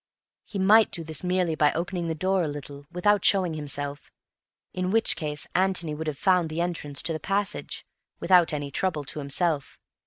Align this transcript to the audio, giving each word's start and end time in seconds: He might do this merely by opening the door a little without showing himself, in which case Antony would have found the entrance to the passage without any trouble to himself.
He 0.45 0.57
might 0.57 0.89
do 0.89 1.03
this 1.03 1.23
merely 1.23 1.53
by 1.53 1.71
opening 1.73 2.07
the 2.07 2.15
door 2.15 2.41
a 2.41 2.47
little 2.47 2.87
without 2.91 3.23
showing 3.23 3.53
himself, 3.53 4.11
in 4.73 4.89
which 4.89 5.15
case 5.15 5.45
Antony 5.53 5.93
would 5.93 6.07
have 6.07 6.17
found 6.17 6.49
the 6.49 6.59
entrance 6.59 7.03
to 7.03 7.13
the 7.13 7.19
passage 7.19 7.85
without 8.19 8.51
any 8.51 8.71
trouble 8.71 9.03
to 9.03 9.19
himself. 9.19 9.77